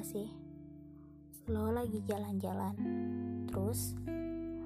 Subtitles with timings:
[0.00, 0.32] gak sih?
[1.52, 2.72] Lo lagi jalan-jalan
[3.52, 3.92] terus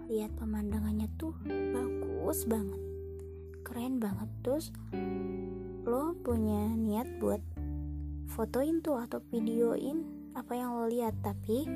[0.06, 1.34] lihat pemandangannya tuh
[1.74, 2.78] bagus banget
[3.66, 4.30] keren banget.
[4.46, 4.70] Terus
[5.82, 7.42] lo punya niat buat
[8.30, 10.06] fotoin tuh atau videoin
[10.38, 11.66] apa yang lo lihat tapi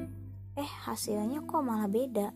[0.54, 2.30] eh hasilnya kok malah beda.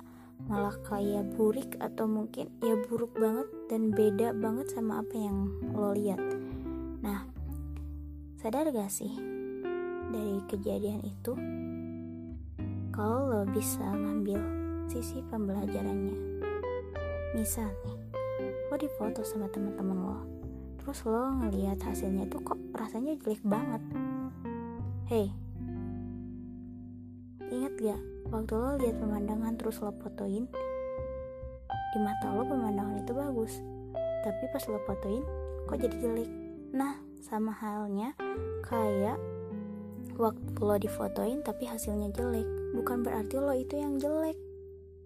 [0.50, 5.95] Malah kayak burik atau mungkin ya buruk banget dan beda banget sama apa yang lo
[5.95, 6.18] lihat.
[6.98, 7.30] Nah
[8.42, 9.31] sadar gak sih
[10.12, 11.33] dari kejadian itu
[12.93, 14.37] kalau lo bisa ngambil
[14.85, 16.12] sisi pembelajarannya.
[17.33, 17.97] Misal nih
[18.69, 20.21] lo difoto sama teman-teman lo
[20.77, 23.83] terus lo ngelihat hasilnya tuh kok rasanya jelek banget.
[25.09, 25.33] Hey
[27.52, 28.01] ingat gak
[28.33, 30.45] waktu lo lihat pemandangan terus lo fotoin?
[31.93, 33.52] Di mata lo pemandangan itu bagus
[34.23, 35.24] tapi pas lo fotoin
[35.65, 36.30] kok jadi jelek.
[36.77, 38.13] Nah sama halnya
[38.69, 39.16] kayak
[40.18, 42.46] waktu lo difotoin tapi hasilnya jelek.
[42.77, 44.37] Bukan berarti lo itu yang jelek.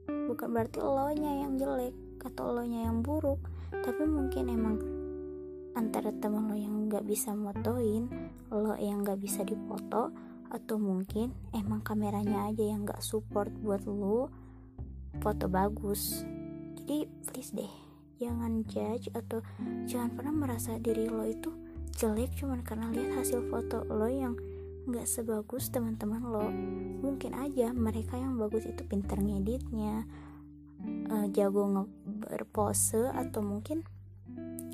[0.07, 3.39] Bukan berarti lo nya yang jelek atau lo nya yang buruk.
[3.71, 4.77] Tapi mungkin emang
[5.77, 8.09] antara temen lo yang nggak bisa motoin
[8.48, 10.09] lo yang nggak bisa difoto
[10.48, 14.31] atau mungkin emang kameranya aja yang gak support buat lu
[15.20, 16.23] foto bagus.
[16.81, 17.73] Jadi please deh
[18.17, 19.45] jangan judge atau
[19.85, 21.53] jangan pernah merasa diri lo itu
[21.97, 24.37] jelek cuman karena lihat hasil foto lo yang
[24.87, 26.47] gak sebagus teman-teman lo.
[27.03, 30.06] Mungkin aja mereka yang bagus itu pinter ngeditnya
[31.11, 33.83] uh, jago berpose atau mungkin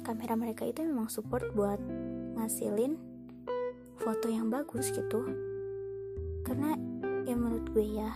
[0.05, 1.81] kamera mereka itu memang support buat
[2.37, 3.01] ngasilin
[3.97, 5.25] foto yang bagus gitu.
[6.45, 6.77] Karena
[7.25, 8.13] ya menurut gue ya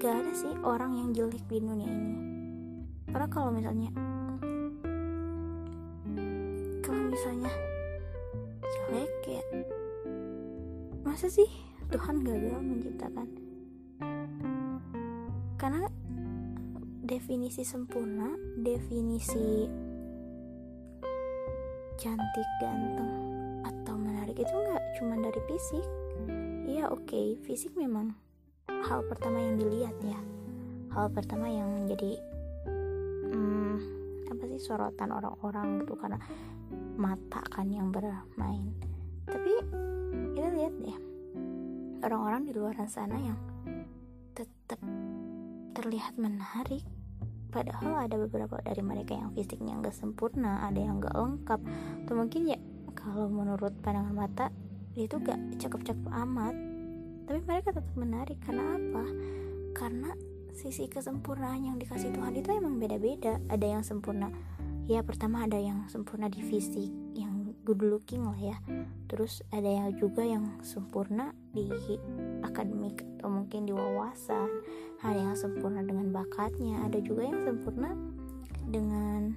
[0.00, 2.16] gak ada sih orang yang jelek di dunia ini.
[3.12, 3.90] Karena kalau misalnya
[6.80, 7.75] kalau misalnya
[8.72, 9.44] jelek ya
[11.06, 11.46] masa sih
[11.86, 13.28] Tuhan gagal menciptakan?
[15.54, 15.86] Karena
[17.06, 19.70] definisi sempurna definisi
[21.96, 23.26] cantik ganteng
[24.36, 25.86] itu nggak cuma dari fisik.
[26.68, 28.12] Ya oke okay, fisik memang
[28.68, 30.20] hal pertama yang dilihat ya.
[30.92, 32.20] Hal pertama yang jadi
[34.26, 36.18] apa sih sorotan orang-orang gitu karena
[36.98, 38.74] mata kan yang bermain.
[39.26, 39.52] Tapi
[40.34, 40.98] kita lihat deh
[42.04, 43.38] orang-orang di luar sana yang
[44.36, 44.78] tetap
[45.74, 46.84] terlihat menarik.
[47.50, 51.60] Padahal ada beberapa dari mereka yang fisiknya nggak sempurna ada yang nggak lengkap.
[52.04, 52.58] Atau mungkin ya
[52.96, 54.46] kalau menurut pandangan mata
[54.96, 56.56] dia tuh gak cakep-cakep amat.
[57.28, 59.04] Tapi mereka tetap menarik karena apa?
[59.76, 60.10] Karena
[60.56, 63.36] sisi kesempurnaan yang dikasih Tuhan itu emang beda-beda.
[63.52, 64.32] Ada yang sempurna
[64.88, 68.56] ya pertama ada yang sempurna di fisik yang good looking lah ya.
[69.06, 71.68] Terus ada yang juga yang sempurna di
[72.40, 74.48] akademik atau mungkin di wawasan.
[75.04, 77.92] Ada yang sempurna dengan bakatnya ada juga yang sempurna
[78.66, 79.36] dengan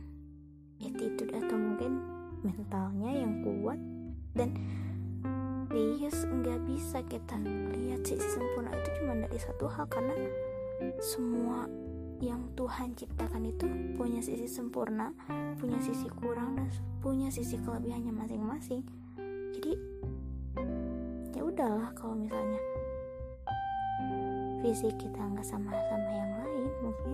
[0.79, 1.99] attitude atau mungkin
[2.45, 3.79] mentalnya yang kuat.
[4.37, 4.55] Dan
[5.69, 7.35] please nggak bisa kita
[7.75, 10.13] lihat sisi sempurna itu cuma dari satu hal karena
[10.99, 11.67] semua
[12.19, 15.15] yang Tuhan ciptakan itu punya sisi sempurna,
[15.55, 16.67] punya sisi kurang dan
[16.99, 18.83] punya sisi kelebihannya masing-masing.
[19.55, 19.73] Jadi
[21.35, 22.59] ya udahlah kalau misalnya
[24.59, 27.13] fisik kita nggak sama-sama yang lain, mungkin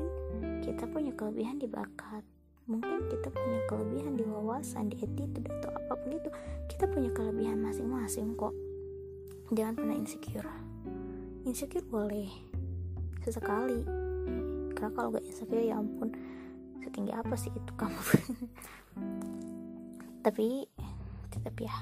[0.65, 2.25] kita punya kelebihan di bakat
[2.65, 6.29] mungkin kita punya kelebihan di wawasan di attitude atau apa pun itu
[6.65, 8.53] kita punya kelebihan masing-masing kok.
[9.53, 10.49] Jangan pernah insecure.
[11.45, 12.25] Insecure boleh
[13.25, 13.81] sesekali.
[14.77, 16.13] Karena kalau gak insecure ya ampun
[16.85, 18.01] setinggi apa sih itu kamu?
[20.25, 20.47] Tapi
[21.33, 21.75] tetap ya.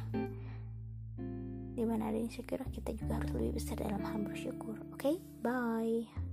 [1.73, 4.79] Di mana ada insecure kita juga harus lebih besar dalam hal bersyukur.
[4.95, 5.13] Oke?
[5.13, 5.15] Okay?
[5.43, 6.32] bye